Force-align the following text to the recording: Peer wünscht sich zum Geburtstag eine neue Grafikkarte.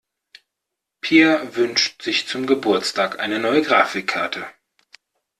Peer 1.01 1.55
wünscht 1.55 2.01
sich 2.01 2.27
zum 2.27 2.47
Geburtstag 2.47 3.19
eine 3.19 3.37
neue 3.37 3.61
Grafikkarte. 3.61 4.47